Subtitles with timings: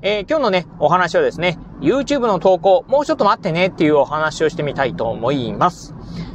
[0.00, 5.92] えー、今日のね、お話はですね、YouTube の投稿、もうちょっと待ってねっていうお話をしてみたいと思います。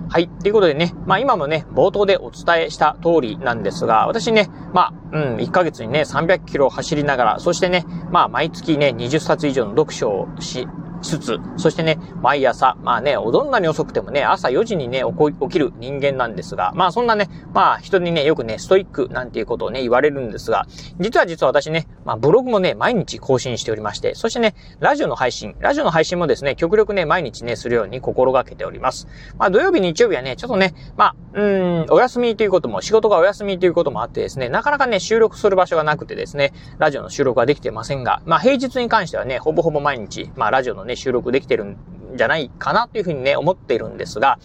[0.09, 0.27] はい。
[0.27, 10.67] ということでね、まあ今もね、冒頭でお伝えした通りなんですが、私ね、まあ、うん、1ヶ月にね、300キロ走りながら、そしてね、まあ毎月ね、20冊以上の読書をし、
[11.03, 15.03] つつ、そしてね、毎朝、まあね、どんなに遅くてもね、朝4時にね、
[15.41, 20.65] 起きる人間なんですが、まあそんなね、まあ人にね、よくね、ストイックなんていうことをね、言われるんですが、
[20.99, 29.07] 実は実は私ね、まあブログもね、毎日更新しておりまして、そしてね、ラジオの配信、ラジオの配信もですね、極力ね、毎日ね、するように心がけております。
[29.37, 41.77] まあ土曜日、日曜日はね、ちょっとね、まあ、うん、お休みということも、仕事がお休みということもあってですね、なかなかね、収録する場所がなくてですね、ラジオの収録はできてませんが、まあ平日に関してはね、ほぼほぼ毎日、まあラジオのね、収録できてるん
[42.15, 44.39] じゃないかなというふうにね、思っているんですが、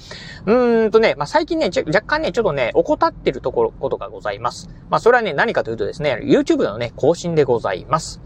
[0.46, 4.68] うーんとね、まあ、最近ね、若干ね、ちょっとね、怠ってるところ、ことがございます。
[4.90, 8.20] まあ、それはね、何かというとですね、YouTube のね、更新でございます。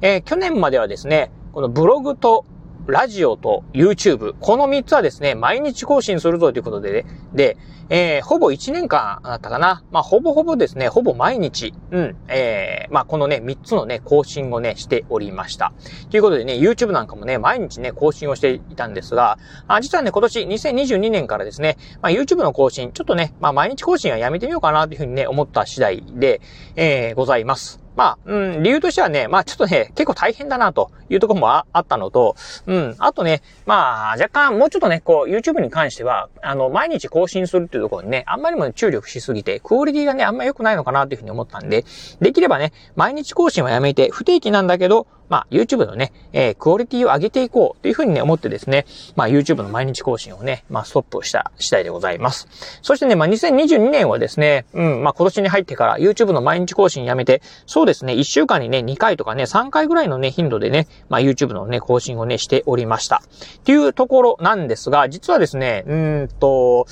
[0.00, 2.44] えー、去年まではですね、このブログと
[2.88, 7.58] ラジオと YouTube、この3つはですね、毎日更新するぞということで、で、
[7.90, 9.84] えー、ほぼ1年間だったかな。
[9.90, 15.74] まあ、ほぼほぼですね、ほぼ毎日、うん、えー、まあ、このね、3つのね、更新をね、しておりました。
[16.10, 26.40] ということでね、YouTube なんかもね、毎日ね、更新をしていたんですが、あ実はね、今年2022年からですね、まあ、YouTube の更新、ちょっとね、まあ、毎日更新はやめてみようかなというふうにね、思った次第で、
[26.74, 27.87] えー、ございます。
[27.98, 41.84] まあ、うん、理由としてはね、まあちょっとね、結構大変だなというところもあったのと、うん、あとね、まあ若干もうちょっとね、こう YouTube に関しては、あの、毎日更新するっていうところにね、あんまりも注力しすぎて、クオリティがね、あんま良くないのかなというふうに思ったんで、
[42.20, 48.86] できればね、毎日更新はやめて、不定期なんだけど、まあ、YouTube のね、えー、クオリティを上げていこうというふうにね、思ってですね、
[49.16, 52.48] まあ、YouTube の毎日更新をね、まあ、ストップした次第でございます。
[52.82, 63.22] そしてね、まあ、2022年はですね、うん、まあ、今年に入ってから YouTube の毎日更新やめて、そうですね、1週間にね、2回とかね、3回ぐらいのね、頻度でね、まあ、YouTube のね、更新をね、しておりました。
[63.58, 66.86] っていうところなんですが、実はですね、うんと、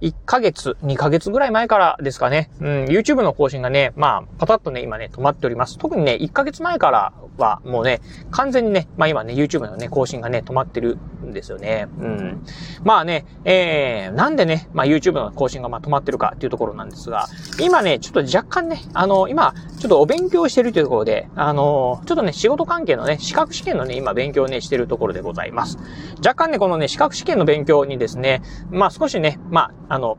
[0.00, 5.78] 1ヶ月、2ヶ月ぐらい前からですかね、うん、YouTube の更新がね、まあ、パタッとね、今ね、止まっております。
[5.78, 8.00] 特にね、1ヶ月前からは、もうね、
[8.30, 11.88] 完全にね、まあ今ね、YouTube のね、更新がね、止まってるんですよね。
[11.98, 12.44] うん。
[12.84, 17.26] まあね、えー、なんでね、まあ YouTube の更新がまあ止まってるかっていうところなんですが、
[17.60, 25.78] 今ね、ちょっと若干ね、あの、今、ちょっとお勉強してるというところで、あの、ちょっとね、仕事関係のね、資格試験のね、今勉強ね、してるところでございます。
[26.18, 30.18] 若干ね、このね、資格試験の勉強にですね、まあ少しね、まあ、あの、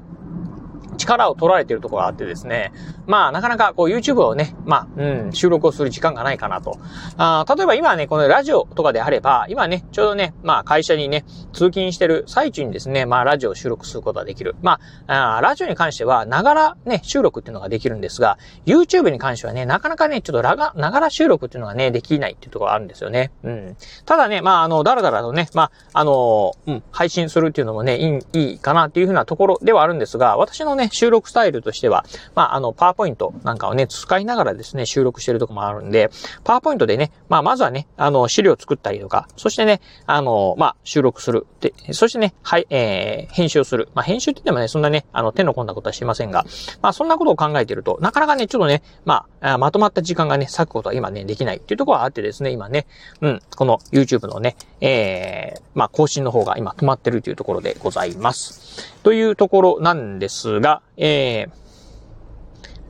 [0.97, 2.71] 力を取られてるところがあってですね、
[3.05, 6.77] まあ、なかなかこう YouTube をね、まあ、うん、収録をする時間がないかなと。
[7.17, 14.55] あ例えば今ね、このラジオとかであれば、今ね、ちょうどね、まあ、会社にね、通勤してる最中にですね、まあ、ラジオを収録することができる。
[14.61, 23.31] まあ、あラジオに関しては、ながらね、収録っていうのができるんですが、YouTube に関してはね、なかなかね、ちょっとらが、ながら収録っていうのがね、できないっていうところがあるんですよね。
[23.43, 23.77] うん。
[24.05, 32.05] ただね、まあ、あの、だらだらとね、まあ、あの、うん、配信するっていうのもね、いい、いいかなっていうふうなところではあるんですが、私のねね、収録スタイルとしては、
[32.35, 36.09] まあ、あの、パワーポイントなんかをね、使いながらですね、収録してるとこもあるんで、
[36.43, 41.47] パワーポイントでね、まあ、まずはね、あの、資料作ったりとか、そしてね、あの、まあ、収録する。
[41.61, 43.89] で、そしてね、はい、えー、編集をする。
[43.93, 46.45] まあ、編集って言ってもね、そんなね、あの、手の込んだことはしませんが、
[46.81, 52.85] まあ、そんなことを考えてると、なかなかね、ちょっとね、まあ、まとまった時間がね、割くことは今ね、できないっていうところはあってですね、今ね、
[53.21, 58.93] うん、この YouTube のね、えー、まあ、更新の方が今止まってるというところでございます。
[59.03, 61.63] というところなんですが、えー、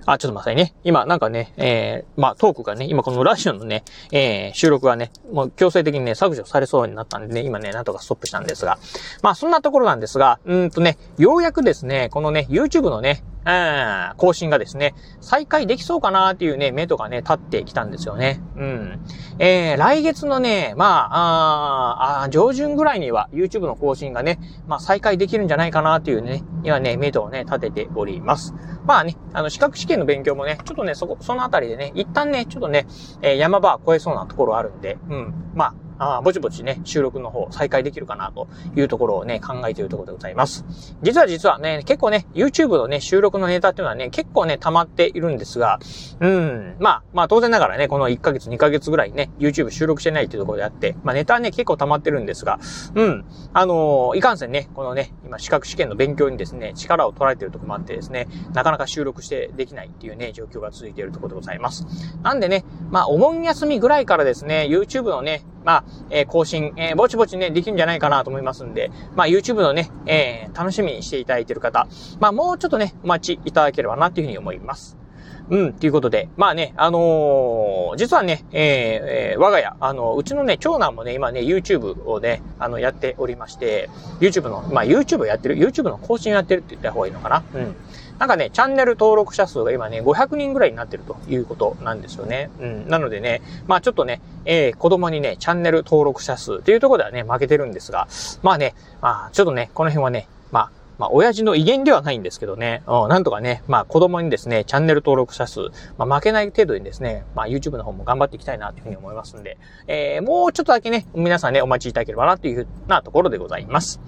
[0.05, 0.73] あ、ちょっと待ってね。
[0.83, 8.77] 今、なんかね、えー、まあ、トークがね、今このラジオのね、えー、収録がね、もう強制的にね、削除されそうになったんでね、今ね、なんとかストップしたんですが。
[9.21, 18.41] まあ、そんなところなんですが、うんとね、ようやくですね、このね、YouTube のね、うん、更新がですね、再開できそうかなっていうね、目とかね、立ってきたんですよね。
[18.55, 18.99] うん。
[19.39, 28.53] えー、来月のね、まあ、ああ上旬ぐらいには YouTube の更新がね、まあ再開できるんじゃないかなっていうね、今ね、目とをね、立てております。
[28.85, 32.85] まあね、あの、資格試験の勉強もね、ちょっとね、そこ、そのあたりでね、一旦ね、ちょっとね、
[33.21, 35.51] えー、山場は超えそうなところあるんで、うん。
[35.53, 40.65] まあ、あぼちぼちね、収録の方再開できるかなというところをね、考えているところでございます。
[41.01, 45.79] 実は実はね、結構ね、YouTube のね、収録のネタっていうのはね、結構ね、溜まっているんですが、
[46.19, 52.59] うん、まあ、まあ当然ながらね、この1ヶ月、2ヶ月ぐらいね、YouTube 収録してないっていうところであって、まあネタはね、結構溜まってるんですが、
[52.95, 61.85] うん、あのー、いかんせんね、このね、今資格試験の勉強にですね、力を取られているところもあってですね、なかなか収録してできないっていうね、状況が続いているところでございます。
[62.21, 71.87] なんでね、まあお盆休みぐらいからですね、YouTube のね、まあ、えー、更新、えー、ぼちぼちね、できるんじゃないかなと思いますんで、まあ、YouTube のね、えー、楽しみにしていただいている方、
[72.19, 75.02] まあ、もうちょっとね、お待ちいただければなというふうに思います。
[75.49, 87.43] うん、ということで、まあね、あのー、実はね、えー、我が家、あの、うちのね、長男もね、今ね、YouTube をね、あの、やっておりまして、YouTube の、まあ、YouTube やってる、YouTube の更新やってるって言った方がいいのかな？
[87.53, 87.75] うん。
[88.19, 92.49] なんかね、チャンネル登録者数が今ね、500人ぐらいになってるということなんですよね。
[92.61, 92.87] うん。
[92.87, 98.07] なのでね、まあちょっとね、えー、子供にね、チャンネル登録者数っていうところではね、負けてるんですが、
[98.43, 109.57] まあね、まあちょっとね、この辺はね、まあ、まあ、親父の威厳ではないんですけどね、うん、なんとかね、まあ、子供にですね、チャンネル登録者数、まあ、負けない程度にですね、まあ、YouTube の方も頑張っていきたいなというふうに思いますんで、
[109.87, 113.99] えー、もうちょっとだけね、皆さんね、お待ちいただければなというふうなところでございます。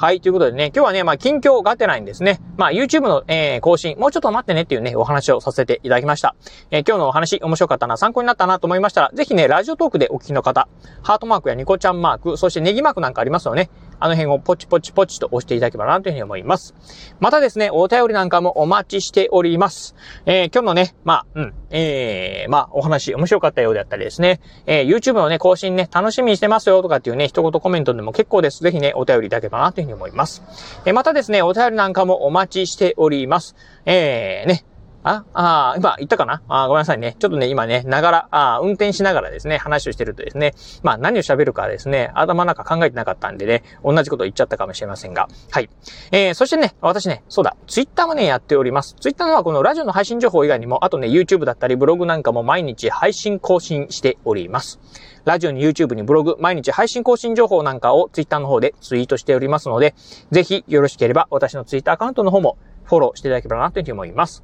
[0.00, 6.36] はい、ということでね、今日はね、まあ、近況がてらにですね、まあ、YouTube の、えー、更新、もうちょっと待ってねっていうね、お話をさせていただきました。
[6.70, 10.68] えー、今日のお話、面白かったな、参考になったなと思いましたら、ぜひね、ラジオトークでお聞きの方、
[11.02, 13.70] ハートマークやニコちゃんマーク、そしてネギマークなんかありますよね。
[14.00, 16.74] あの辺をポチポチポチと押していただければなというふうに思います。
[17.20, 19.94] またですね、お便りなんかもお待ちしております。
[20.26, 28.62] えー、今日のね、まあ、うん、えー、まあ、お話面白かったようであったりですね、えー、YouTube のね、更新ね、楽しみにしてますよとかっていうね、一言コメントでも結構です。
[28.62, 30.42] ぜひね、お便りいただければなというふうに思います。
[30.84, 33.56] えー、またですね、お便りなんかもお待ちしております。
[33.84, 34.64] えー、ね、
[35.04, 36.42] あ、あ今言ったかな？
[36.48, 37.16] あごめんなさいね。
[37.18, 45.28] ちょっとね、今ね、ながら、あ運転しながらですね、話をしてるとですね、まあ何を喋るかですね、頭の中考えてなかったんでね、同じこと言っちゃったかもしれませんが。
[45.50, 45.70] はい。
[46.10, 48.96] えー、そしてね、私ね、そうだ、ツイッターもね、やっております。
[49.00, 54.80] ツイッターのはこのラジオの配信情報以外にも、あとね、YouTube だったりブログなんかも毎日配信更新しております。
[55.24, 59.94] ラジオに YouTube にブログ、毎日配信更新情報なんかを Twitter の方でツイートしておりますので、
[60.30, 64.42] ぜひよろしければ私の Twitter アカウントの方もフォローしていただければなというふうに思います。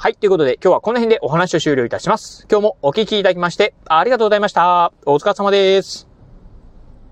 [0.00, 0.14] はい。
[0.14, 2.46] ということで、今日はこの辺でお話を終了いたします。
[2.48, 4.92] 今日もお聞きいただきまして、ありがとうございました。
[5.04, 6.07] お疲れ様です。